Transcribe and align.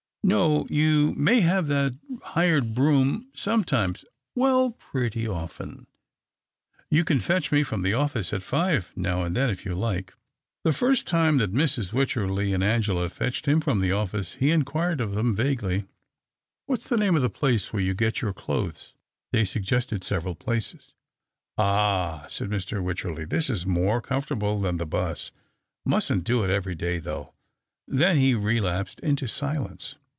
No; 0.23 0.67
you 0.69 1.15
may 1.17 1.39
have 1.41 1.65
that 1.67 1.97
hired 2.21 2.75
brougham 2.75 3.31
sometimes— 3.33 4.05
well, 4.35 4.69
pretty 4.69 5.27
often. 5.27 5.87
You 6.91 7.03
can 7.03 7.19
fetch 7.19 7.51
me 7.51 7.63
from 7.63 7.81
the 7.81 7.95
office 7.95 8.31
at 8.31 8.43
five, 8.43 8.93
now 8.95 9.23
and 9.23 9.35
then, 9.35 9.49
if 9.49 9.65
you 9.65 9.73
like." 9.73 10.13
The 10.63 10.73
first 10.73 11.07
time 11.07 11.39
that 11.39 11.51
Mrs. 11.51 11.91
Wycherley 11.91 12.53
and 12.53 12.61
THE 12.61 12.67
OCTAVE 12.67 12.77
OF 12.77 12.85
CLAUDIUS. 12.85 12.89
187 12.91 12.97
Angela 13.01 13.09
fetched 13.09 13.45
him 13.47 13.61
from 13.61 13.79
the 13.79 13.91
office, 13.91 14.33
he 14.33 14.51
in 14.51 14.63
quired 14.63 15.01
of 15.01 15.15
them 15.15 15.35
vaguely 15.35 15.85
—"What's 16.67 16.87
the 16.87 16.97
name 16.97 17.15
of 17.15 17.23
the 17.23 17.29
place 17.29 17.73
where 17.73 17.81
you 17.81 17.95
get 17.95 18.21
your 18.21 18.31
clothes?" 18.31 18.93
They 19.33 19.43
suggested 19.43 20.03
several 20.03 20.35
places." 20.35 20.93
Ah!" 21.57 22.27
said 22.29 22.49
Mr. 22.51 22.81
Wycherley." 22.83 23.25
This 23.25 23.49
is 23.49 23.65
more 23.65 23.99
comfortable 24.01 24.61
than 24.61 24.77
the 24.77 24.85
'bus. 24.85 25.31
Mustn't 25.83 26.23
do 26.25 26.43
it 26.43 26.51
every 26.51 26.75
day 26.75 26.99
though." 26.99 27.33
Then 27.87 28.17
he 28.17 28.35
relapsed 28.35 28.99
into 28.99 29.27
silence. 29.27 29.95